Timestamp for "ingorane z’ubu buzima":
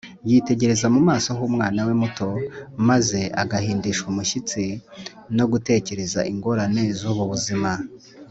6.31-7.71